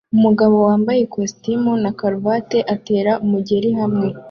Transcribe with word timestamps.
Umugabo 0.17 0.55
wambaye 0.67 0.99
ikositimu 1.01 1.71
na 1.83 1.91
karuvati 1.97 2.59
atera 2.75 3.11
umugeri 3.25 3.69
hamwe 3.79 4.07